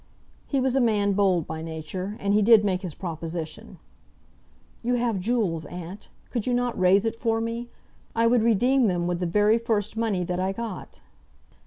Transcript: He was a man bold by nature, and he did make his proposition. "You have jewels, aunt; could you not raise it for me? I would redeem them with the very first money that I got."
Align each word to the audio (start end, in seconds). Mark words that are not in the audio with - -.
He 0.47 0.59
was 0.59 0.73
a 0.73 0.81
man 0.81 1.13
bold 1.13 1.45
by 1.45 1.61
nature, 1.61 2.17
and 2.19 2.33
he 2.33 2.41
did 2.41 2.65
make 2.65 2.81
his 2.81 2.95
proposition. 2.95 3.77
"You 4.81 4.95
have 4.95 5.19
jewels, 5.19 5.63
aunt; 5.67 6.09
could 6.31 6.47
you 6.47 6.55
not 6.55 6.79
raise 6.79 7.05
it 7.05 7.15
for 7.15 7.39
me? 7.39 7.69
I 8.15 8.25
would 8.25 8.41
redeem 8.41 8.87
them 8.87 9.05
with 9.05 9.19
the 9.19 9.27
very 9.27 9.59
first 9.59 9.95
money 9.95 10.23
that 10.23 10.39
I 10.39 10.53
got." 10.53 11.01